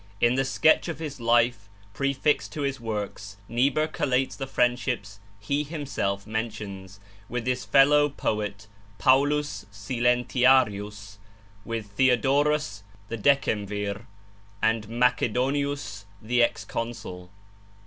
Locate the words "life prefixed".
1.21-2.51